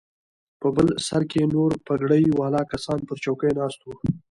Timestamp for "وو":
3.83-3.93